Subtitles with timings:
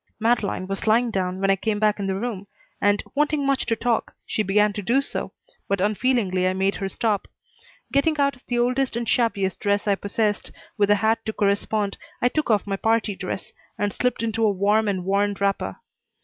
[0.19, 2.47] Madeleine was lying down when I came back in the room,
[2.81, 5.31] and, wanting much to talk, she began to do so,
[5.67, 7.27] but unfeelingly I made her stop.
[7.91, 12.29] Getting out the oldest and shabbiest dress I possessed, with a hat to correspond, I
[12.29, 15.75] took off my party dress and slipped into a warm and worn wrapper.